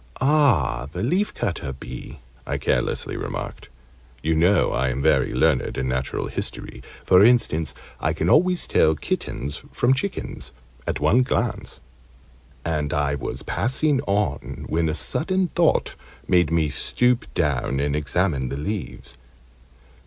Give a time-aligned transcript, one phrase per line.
[0.19, 2.17] "Ah, the leafcutter bee!"
[2.47, 3.69] I carelessly remarked
[4.23, 8.95] you know I am very learned in Natural History (for instance, I can always tell
[8.95, 10.53] kittens from chickens
[10.87, 11.81] at one glance)
[12.65, 15.93] and I was passing on, when a sudden thought
[16.27, 19.19] made me stoop down and examine the leaves.